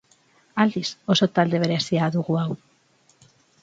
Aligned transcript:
Aldiz, 0.63 0.87
oso 1.15 1.29
talde 1.37 1.63
berezia 1.67 2.11
dugu 2.19 2.43
hau. 2.45 2.51